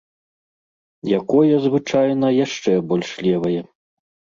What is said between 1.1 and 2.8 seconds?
Якое звычайна яшчэ